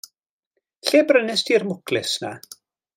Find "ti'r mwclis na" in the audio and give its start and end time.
1.51-2.37